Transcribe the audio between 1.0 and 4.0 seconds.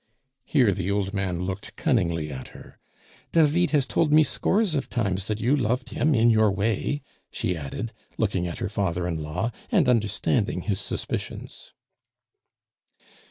man looked cunningly at her.) "David has